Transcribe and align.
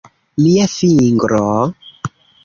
Mia 0.43 0.63
fingro... 0.75 1.41